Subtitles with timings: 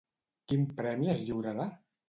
[0.51, 1.71] Quin premi es lliurarà?